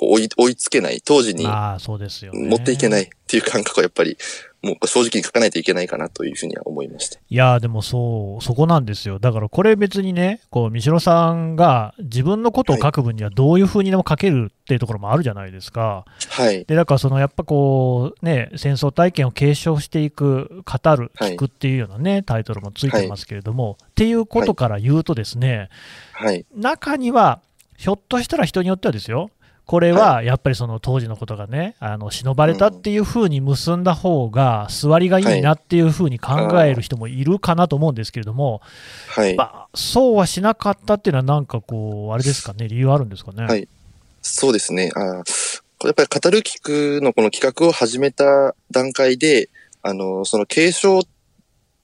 [0.04, 1.02] こう追い、追いつけない。
[1.04, 1.46] 当時に。
[2.34, 4.18] 持っていけないっていう感覚はやっぱり、
[4.62, 7.20] もう正直に書かないといけないかなというふうには思いました。
[7.30, 9.20] いやーでもそう、そこなんですよ。
[9.20, 16.06] だからこれ別にね、こう、三代さんが自分のことを書く分にはどういうふうにでも書けるっていうところもあるじゃないですか。
[16.30, 16.66] はい。
[16.66, 25.70] で、だからそのやっぱこう、ね、戦争体験を継承していく、語る、はい聞くっていうようなね、タイトルもついてますけれども、っていうことから言うとですね、
[26.12, 26.46] はい。
[26.56, 27.42] 中には、
[27.78, 29.30] ひょっとしたら人によってはですよ、
[29.66, 38.62] これはやっぱりその当時のことがね、あの忍ばれたっていうふうに結んだ方が、座りがいいなっていうふうに考える人もいるかなと思うんですけれども、
[39.08, 39.36] はい。
[39.36, 43.44] まあ、そうはしなかったっていうのは、なんかこう、あれですかね、理由あるんですかね？
[43.46, 43.68] はい
[44.26, 44.90] そうですね。
[44.96, 45.00] あ
[45.86, 49.50] やっぱり語る聞くのこの企画を始めた段階で、
[49.82, 51.02] あの、その継承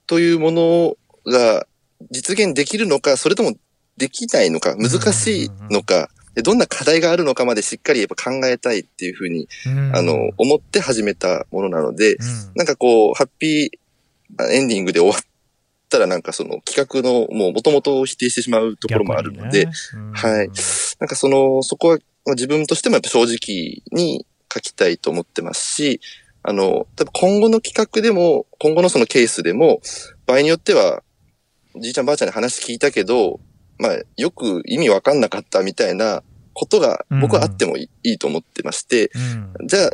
[0.06, 1.66] というものが
[2.10, 3.52] 実現できるのか、それとも
[3.98, 9.96] できないのか、難しいのか、でどんな課題があるのかまでしっかりやっぱ考えたいっていうふうに、うん。
[9.96, 12.52] あの、思って始めたものなので、うん。
[12.54, 13.80] なんかこう、ハッピー
[14.50, 15.20] エンディングで終わっ
[15.88, 20.50] たらなんかその企画のもう元々を否定してしまうところもあるので、ねうんはい。
[21.00, 26.00] なんかその、そこはまあ自分としてもやっぱ正直に書きたいと思ってますし、
[26.42, 29.80] あの、多分今後の企画でも、今後のそのケースでも、
[30.26, 31.02] 場合によっては、
[31.76, 33.40] じいちゃんばあちゃんに話聞いたけど、
[33.80, 39.10] まあ、よく意味わかんなかったみたいなことが僕はあってもいい,、と思ってまして、
[39.58, 39.66] うん。
[39.66, 39.90] じゃあ、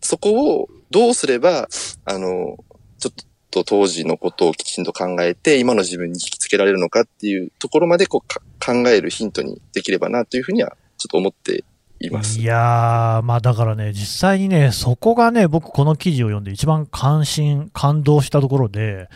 [0.00, 1.68] そこをどうすれば、
[2.06, 2.56] あの、
[2.98, 3.14] ちょっ
[3.50, 11.64] と当時のことをきちんと考えて、今の自分に引きつけられるのかっていうところまでこうか考えるヒントにできればなというふうには、ちょっと思って
[12.00, 12.40] います。
[12.40, 19.08] いやー、まあだからね、実際にね、そこがね、僕この記事を読んで一番関心、感動したところで、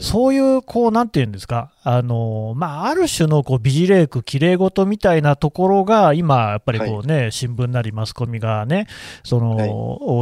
[0.00, 8.86] そういう、こう、なんていうんですか、あの、まあ、ある種のこう美辞麗句、綺麗事みたいなところが、今、やっぱりこうね、はい、新聞なりマスコミがね、
[9.22, 9.68] その、はい、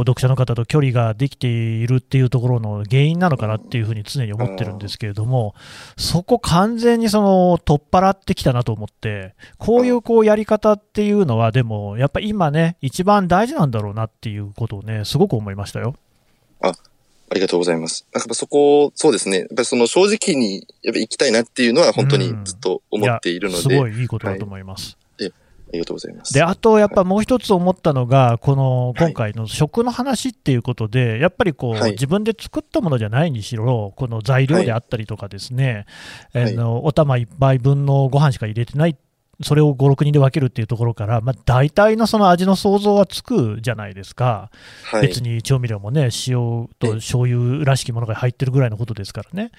[0.01, 5.55] 読者の方と距離ができているっていうところの原因なのかなっていうふうに常に思ってるんですけれども、
[5.97, 15.95] そこ完全にその、取っ払ってきたなと思って、こういうこうやり方っていうのは、でも、やっぱ今ね、一番大事なんだろうなっていうことをね、すごく思いましたよ。
[17.29, 18.05] あありがとうございます。
[18.13, 19.39] なんかそこ、そうですね。
[19.39, 23.61] やっぱりその正直にやっぱ行きたいなっていうのは本当にずっと思っているので。
[23.61, 24.97] すごいいいことだと思います。
[25.19, 25.31] はい、あ
[25.73, 26.33] りがとうございます。
[26.33, 35.85] で、あと、やっぱもう一つ思ったのが、この、今回の食の話っていうことで、やっぱりこう、はい、自分で作ったものじゃないにしろ、この材料であったりとかですね、
[36.33, 38.95] はい、あの、お玉一杯分のご飯しか入れてないっ
[39.41, 44.49] それを5、6人で分けるっていうところから、まあ、大体のその味の想像はつくじゃないですか、
[44.83, 49.51] はい、別に調味料もね、塩と醤油らしきものが入ってるぐらいのことですからね、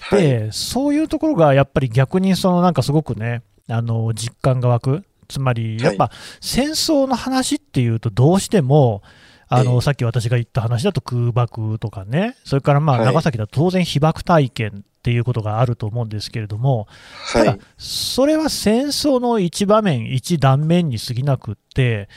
[0.00, 9.02] はい、でそういうところがやっぱり逆にそのなんかすごくね、あの実感が湧く、つまりやっぱ戦争の話っていうと、どうしても、
[9.48, 16.88] あの、さっき私が言った話だと空爆とかね、それからまあ長崎だと当然被爆体験っていうことがあると思うんですけれども、
[17.30, 22.08] ただ、それは戦争の一場面、一断面に過ぎなくって、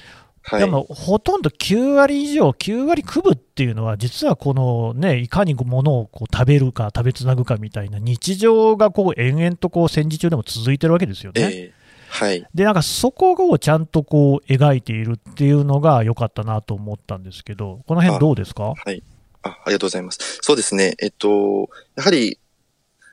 [0.51, 11.41] でもほとんど9割以上、9割区分っていうのは、実はこのね、いかに物をこう食べるか、食べつなぐかみたいな日常がこう延々とこう戦時中でも続いてるわけですよね。
[11.41, 11.77] えー
[12.09, 18.73] はい、でなんかそこをちゃんとこう描いているっていうのが良かったなと思ったんですけど、この辺どうですか？
[18.73, 19.03] はい
[19.43, 19.49] あ。
[19.49, 20.39] ありがとうございます。
[20.41, 22.39] そうですね、えっと、やはり、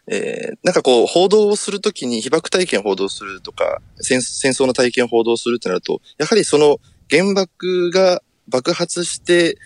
[0.07, 6.79] えー、なんかこう、報道をするときに被爆体験を報道するとか戦、戦争の体験を報道するってなると、やはりその
[7.11, 9.57] 原爆が爆発して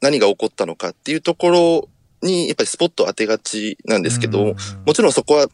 [0.00, 1.88] 何が起こったのかっていうところ
[2.22, 4.54] に、やっぱりスポット当てがちなんですけど、
[4.86, 5.46] もちろんそこは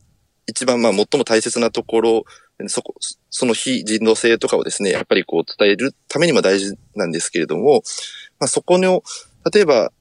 [0.46, 2.24] 一番まあ最も大切なところ
[2.68, 2.94] そこ、
[3.30, 7.82] その非人道性とかをですね、やっぱりこう伝えるためにも大事なんですけれども、
[8.38, 9.02] まあ、そこの、
[9.52, 9.92] 例えば、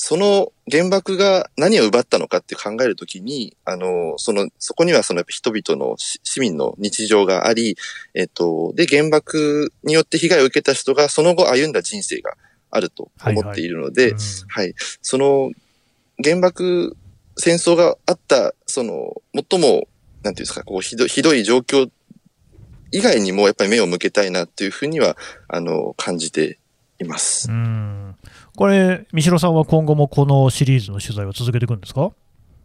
[0.00, 7.76] その原爆が何を奪ったのかって考えるときに、あの、その、そこにはその人々の市民の日常があり、
[8.14, 12.36] えっと、で、原爆によって被害を受けた人がその後歩んだ人生が
[12.70, 15.50] あると思っているので、はい、はいはい、その
[16.22, 16.96] 原爆
[17.36, 19.88] 戦争があった、その、最も
[20.22, 21.90] なんていうんですか、こうひどひどい状況
[22.92, 25.16] 以外にもやっぱり目を向けたいなっていうふうには、
[25.48, 26.58] あの、感じて
[27.00, 27.50] います。
[27.50, 28.07] うん
[28.58, 32.10] これ、三代さんは今後もこのシリーズの取材を続けていくんですか？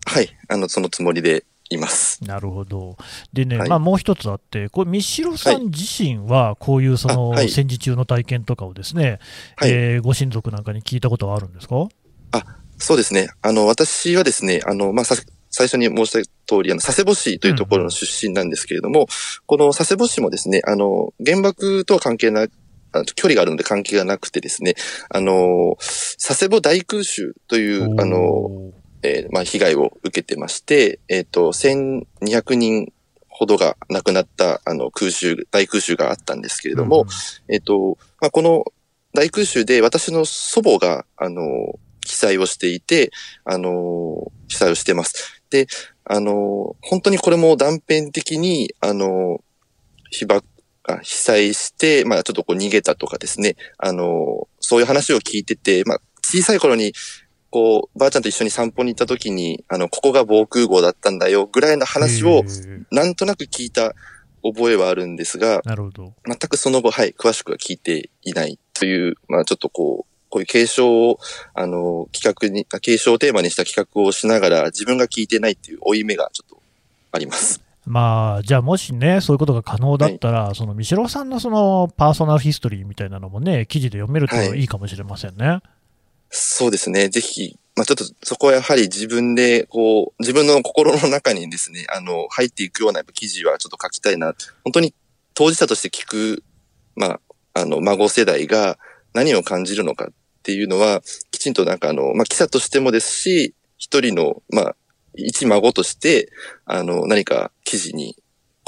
[0.06, 2.23] はい、あの、そのつもりでいます。
[2.23, 2.97] なるほど。
[3.32, 9.19] でね、はい、まあもう一つあって、これ、三代さん自身は、こういうその戦時中の体験とかをですね、
[9.56, 11.88] はい、えー、ご親族なんかに聞いたことはあるんですか？
[12.32, 12.43] あ、
[12.79, 13.27] そうですね。
[13.43, 15.13] あの、私はですね、あの、まあ、さ、
[15.51, 19.08] 最初に申した通り、あの、佐世保市というところの出身なんですけれども、うん、
[19.45, 22.47] この佐世保市もですね、あの、原爆とは関係な
[23.15, 24.75] 距離があるので関係がなくてですね、
[25.10, 28.71] あの、佐世保大空襲という、あの、
[29.03, 32.93] えー、まあ、被害を受けてまして、えっ、ー、と、1200人
[33.27, 38.63] ほどが亡くなった、あの、空襲、大空襲があったんですけれども、うん、えっ、ー、と、まあ、この
[39.13, 41.41] 大空襲で私の祖母が、あの、
[42.01, 43.12] 記載をしていて、
[43.45, 45.41] あの、記載をしてます。
[45.49, 45.67] で、
[46.06, 49.41] あの、本当にこれも断片的に、あの、
[50.10, 50.45] 被爆、
[51.02, 56.93] 被災して、まあちょっとこう逃げたとかですね、あの、そういう話を聞いてて、まあ小さい頃に、
[57.50, 62.43] こう、ばあちゃんと一緒に散歩に行った時に、あの、ここが防空壕だったんだよ、ぐらいの話を、
[62.91, 63.93] なんとなく聞いた
[64.43, 66.13] 覚えはあるんですが、なるほど。
[66.26, 71.19] 全くその後、はい、詳しくは聞いていないという、まあちょっとこう、こういう継承を、
[71.54, 76.60] あの、企画に、継承をテーマにした企画をしながら、自分が聞いてないっていう負い目がちょっと
[77.12, 77.62] あります。
[77.86, 85.48] まあ、じゃあもしね、そういうことが可能だったら、はい、その、三代さんのその、パーソナルヒストリーみたいなのもね、記事で読めるといいかもしれませんね。
[85.48, 85.62] はい、
[86.30, 87.10] そうですね。
[87.10, 94.34] ぜひ、まあちょっとそこはやはり自分で、こう、自分の心の中にですね、あの、入っていくような記事はちょっと書きたいな。
[94.63, 94.93] 本当に
[95.34, 96.43] 当事者として聞く、
[96.96, 97.19] まあ、
[97.54, 98.78] あの、孫世代が
[99.13, 104.76] 何を感じるのかっていうのは、きちんとなんかあの、まあ、記者としてもですし、一人の、まあ、
[105.15, 106.32] 一孫として、
[106.65, 108.15] あの、何か記事に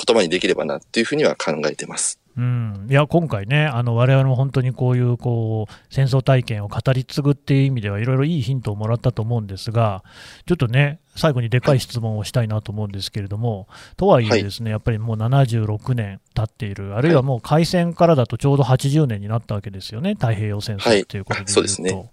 [0.03, 2.19] 言葉にできればなっていうふうには考えてます。
[2.37, 10.03] うん、いや今回ね、あの我々も本当にこういうこう戦争体験を語り継ぐっていう意味では、いろいろいいヒントをもらったと思うんですが、
[10.45, 21.19] ちょっとね、最後にでかい質問をしたいなと思うんですけれども、とはいえ、ですね、やっぱりもう76年経っている、あるいはもう開戦からだとちょうど80年になったわけですよね、太平洋戦争とい。
[21.21, 21.53] うことでいうと。
[21.53, 22.09] そうですね。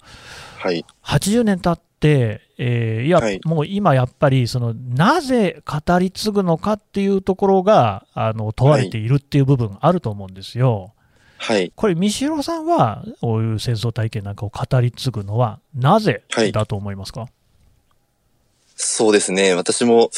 [0.58, 1.91] はい、80年経って、
[2.58, 10.94] えー、いや、はい、もう今やっぱりその、なぜ語り継ぐのかっていうところがあの問われているっていう部分あると思うんですよ。
[11.38, 16.22] はい、これ、三代さんは、こういう戦争体験なんかを語り継ぐのは、なぜ
[16.52, 17.30] だと思いますか、はい、
[18.76, 20.10] そうですね、私も、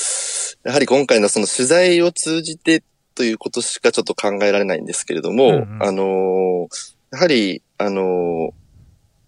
[0.65, 2.83] やはり今回のその取材を通じて
[3.15, 6.69] ということしかちょっと考えられないんですけれども、うんうん、あの
[7.13, 8.53] やはり、あの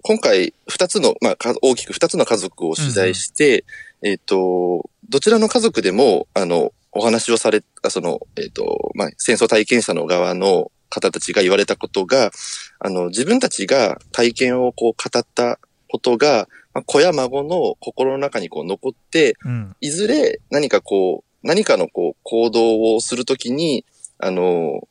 [0.09, 3.65] 今回、二つの、まあ、大きく二つの家族を取材して、
[4.03, 12.31] うん、えっ、と、どちらの家族でも、あの、お話をされた、その、えっ、ー、と、まあ、戦争体験者の側の方たちが言われたことが、
[12.79, 15.59] あの、自分たちが体験をこう語った
[15.91, 23.85] ことが、まあ、子や孫の心の中にこう残って、うん、いずれ何かこう、何かのこう行動をするときに、
[24.21, 24.87] あの、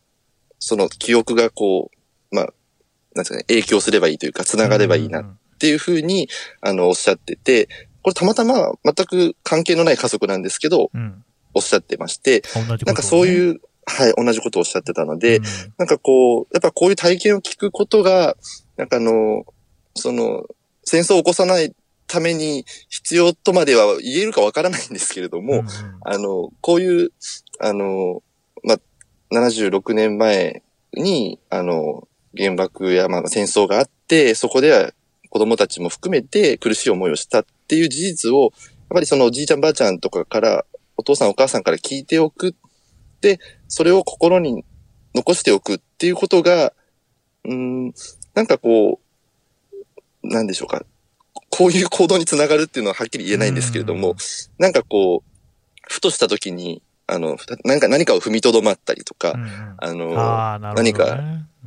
[0.59, 1.94] その記憶がこう、まあ、
[3.15, 6.29] なんですかね、影響すればいいというか、繋がればいいなっていうふうに、
[6.61, 7.69] あの、おっしゃってて、
[8.01, 11.23] これたまたま全く関係のない家族なんですけど、うん、
[11.55, 15.43] おっしゃってまして、ね、なんかそういう、はい、同じことをおっしゃってたので、うん、
[15.77, 18.35] なんかこう、やっぱこういう体験を聞くことが、
[18.77, 19.45] なんかあの、
[19.95, 20.43] その、
[20.83, 21.73] 戦争を起こさない
[22.05, 25.67] ために必要とまでは言えるかわからないんですけれども、うん、
[26.03, 27.11] あの、こういう、
[27.59, 28.21] あの、
[28.63, 28.77] ま
[29.31, 30.61] 76年前
[30.93, 32.07] に、あの、
[32.37, 34.91] 原爆やまあ戦争があって、そこでは
[35.29, 38.51] 子供たちも含めて苦しい思いをしたっていう事実を、やっ
[38.89, 40.65] ぱりそのおじいちゃんばあちゃんとかから、
[40.97, 42.55] お父さんお母さんから聞いておく。
[43.21, 44.63] で、それを心に
[45.13, 46.73] 残しておくっていうことが、
[47.43, 47.93] うん、
[48.33, 48.99] なんかこ
[50.23, 50.85] う、なんでしょうか。
[51.49, 54.15] こういう行動につながるっていうのははっきり言えないんですけれども、ん
[54.57, 55.41] なんかこう、
[55.87, 59.35] ふとした時に、あの、なんか何かを踏みとどまったりとか、
[59.77, 61.19] あの、あね、何か、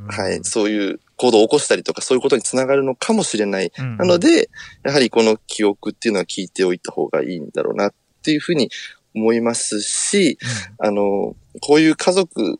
[0.09, 3.73] はい、そういう行動を起こしたりとか、そういうことにつながるのかもしれない。
[3.79, 4.51] うん、なので、
[4.85, 8.71] やはりこの記憶っていうのは聞いておいた方がいいんだろうなっていうふうに
[9.15, 10.39] 思いますし、
[10.81, 12.59] うん、あの、こういう家族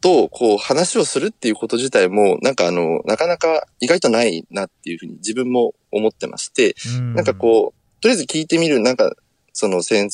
[0.00, 9.14] と、こう、話をするっていうこと自体も、なんかあの、なかなか意外とないなっていうふうに自分も思ってまして、うん、なんかこう、とりあえず聞いてみる、なんか、
[9.52, 10.08] その戦、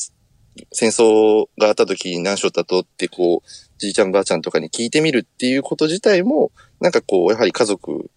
[0.71, 8.09] 戦争があった時に何章だとってこう、じいちゃんばあちゃんとかに聞いてみるっていうこと自体も、なんかこう、やはり家族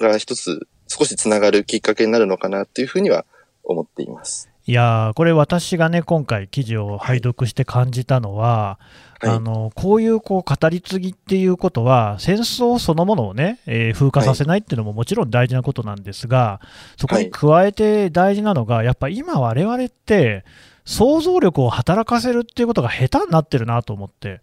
[0.00, 3.24] が一つ少しつながるきっかけになるのかなっていうふうには
[3.64, 4.48] 思っています。
[4.68, 8.80] いやこれ私がね、今回記事を拝読して感じたのは、
[9.20, 16.60] はい、あのこういうこう語り継ぎっていうことは、戦争そのものをね、えー、風化させないっていうのももちろん大事なことなんですが、
[16.98, 20.44] そこに加えて大事なのが、やっぱ今、われわれって、
[20.86, 24.40] 想像力を働かせるっていうことが下手になってるなと思って、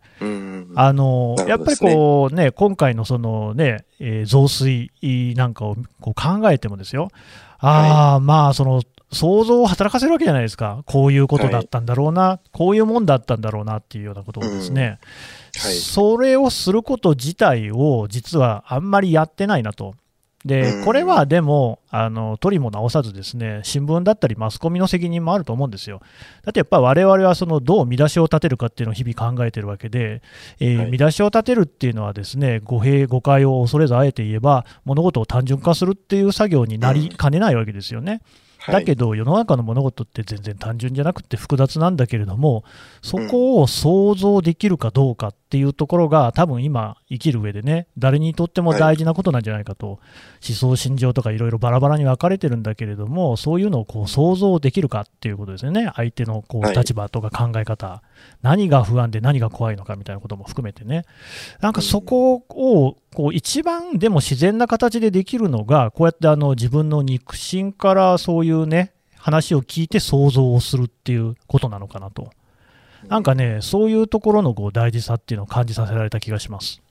[0.76, 4.92] あの、やっぱりこうね、今回のそのね、えー、増水
[5.36, 7.10] なんかをこう考えてもですよ、
[7.60, 8.84] ああ、はい、まあ、その、
[9.14, 15.00] 想像を働かせるわけじゃないですか、こういうことだったんだろうな、はい、こういうもんだったんだろうなっていうようなことをですね、
[15.62, 19.96] はい、それをすること自体を実はあんまりやってないなと。
[20.46, 26.02] で、これはでも、あの、取りも直さずですね、新聞だったりマスコミの責任もあると思うんですよ。
[26.44, 30.22] だってやっぱり我々はその、どう見出しを立てるかっていうのを日々考えてるわけで、
[30.60, 38.22] えーはい、見出しを立てるっていうのはですね、語弊、誤解を恐れずあえて言えば、物事を単純化するっていう作業になりかねないわけですよね。
[38.72, 42.64] だけど、世の中の物事って全然単純じゃなくて複雑なんだけれども、
[43.02, 58.02] そこを想像できるかどうかっていうところが、多分今、生きる上でね、誰にとっても大事なことなんじゃないかと、思想、心情とかいろいろバラバラに分かれてるんだけれども、そういうのをこう想像できるかっていうことですよね、相手のこう立場とか考え方、
[58.42, 61.06] 何が不安で何が怖いのかみたいなことも含めてね、
[61.62, 72.32] なんかそこをこう一番でも自然な形でできるのが、こうやってあの自分の肉親からそういうね、話を聞いて想像をするっていうことなのかなと。
[73.08, 76.83] なんかね、そういうところのこう大事さっていうのを感じさせられた気がします。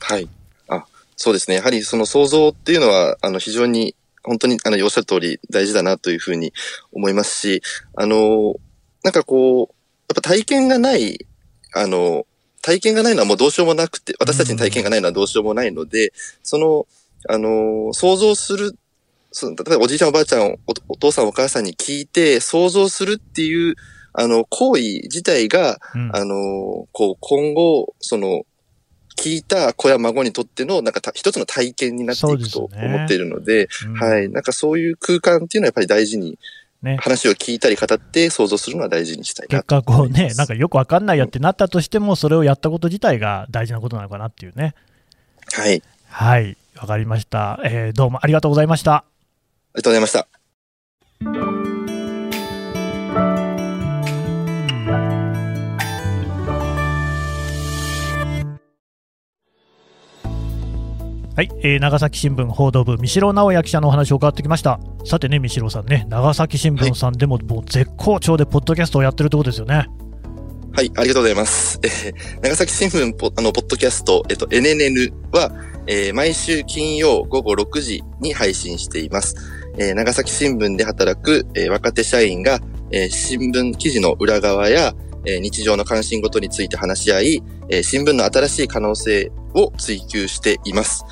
[0.00, 0.28] はい。
[0.68, 0.84] あ、
[1.16, 1.56] そうですね。
[1.56, 6.52] やはりその想像っていうのは、あの、非常に、本当に、あの、おっしゃる通り大事だなというふうに
[6.92, 7.62] 思いますし、
[7.94, 8.56] あの、
[9.02, 9.74] なんかこう、
[10.08, 11.26] やっぱ体験がない、
[11.74, 12.26] あの、
[12.62, 16.86] 体験がないのはもうどうしようもなくて、私たちに体験がないのはどうしようもないので、その、
[17.28, 18.76] あの、想像する、
[19.32, 23.76] その例えばおじいちゃんおばあちゃんお、お父さんお母さんに聞いて想像するっていう
[24.12, 28.44] あの、行為自体が、うんあの、こう、今後、その、
[29.16, 34.28] 聞いた子や孫にとっての、なんかた一つの体験になっていくと思っているので、うんはい。
[34.28, 36.38] なんかそういう空間っていうのはやっぱり大事に、
[36.82, 40.32] ね話を聞いたり語って想像するのは大事にしたいな結と果、こうね。
[40.36, 44.74] なんかよくわかんないやってなったとしても、それをやったこと自体が大事なことなのかなっていうね。
[45.52, 45.82] はい。
[46.08, 48.94] はい、わかりました、えーどうもありがとうございました。
[48.94, 49.04] あ
[49.76, 51.69] りがとうございました。
[61.40, 64.78] はい、えー長崎新聞報道部、三代直也記者のお話を伺ってきました。
[65.06, 69.88] さてね、三代さんね、長崎新聞さんでももう絶好調で、ポッドキャストをやってるってことですよね。
[70.72, 71.80] はい、ありがとうございます。
[71.82, 71.88] え
[72.36, 75.50] ー長崎新聞ポ、あの、ポッドキャスト、えっと、NNN は、
[75.86, 79.34] えー毎週金曜午後6時に配信しています。
[79.78, 82.60] えー長崎新聞で働く、えー若手社員が、
[82.90, 91.04] えー新聞記事の裏側や、えー日常の関心事について話し合い、えー新聞の新しい可能性を追求しています。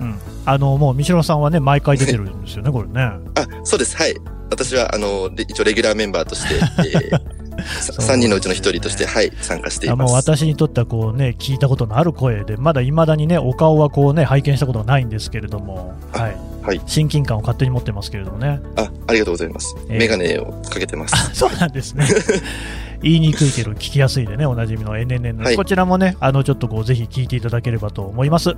[0.00, 3.00] うん、あのもう三代さんはね、毎回出てるんですよね、 これね。
[3.00, 3.96] あ、そうです。
[3.96, 4.16] はい。
[4.50, 7.42] 私は、あの、で一応レギュラーメンバーとして、えー
[7.80, 10.10] さそう3人のうちの1人として、はい、参加していあます。
[10.10, 18.60] もう私にとってはこう、ね、聞いたことのある声で、まだいまだにね、お顔はこう、ね、拝見したことがないんですけれども、はいはい親近感を勝手に持ってますけれどもね。
[18.76, 19.74] あ、ありがとうございます。
[19.88, 21.14] えーメガネをかけてます。
[21.14, 22.06] あそうなんですね。
[23.02, 28.54] 言いにくいけど聞きやすいでね、おなじみの NNN、はいこちらもね、あのちょっとこうぜひ聞いていただければと思います。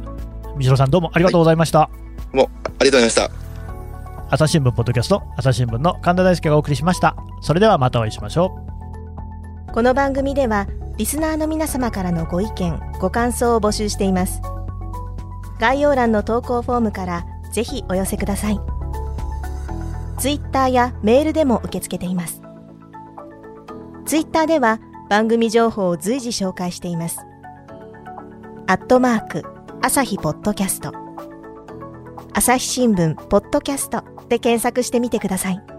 [0.56, 1.88] 三代さん、どうもありがとうございました。
[2.32, 2.46] もう、
[2.78, 3.30] ありがとうございました。
[4.30, 7.16] 朝日新聞ポッドキャスト、朝日新聞の神田大輔がお送りしました。
[7.40, 8.74] それではまたお会いしましょう。
[9.74, 14.40] この番組ではリスナーの皆様からのご意見ご感想を募集しています
[15.58, 18.60] 概要欄の投稿フォームからぜひお寄せください。
[20.18, 22.42] ツイッターやメールでも受け付けています。
[24.06, 27.20] ツイッターでは番組情報を随時紹介しています。
[28.66, 29.44] アットマーク
[29.82, 30.92] 朝日ポッドキャスト。
[32.32, 35.73] 朝日新聞ポッドキャストで検索してみてください。